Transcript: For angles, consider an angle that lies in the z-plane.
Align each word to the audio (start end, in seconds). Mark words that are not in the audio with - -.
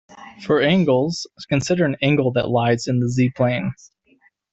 For 0.41 0.59
angles, 0.63 1.27
consider 1.47 1.85
an 1.85 1.95
angle 2.01 2.31
that 2.31 2.49
lies 2.49 2.87
in 2.87 3.01
the 3.01 3.07
z-plane. 3.07 3.71